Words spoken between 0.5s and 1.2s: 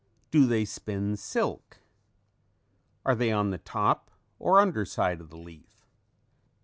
spin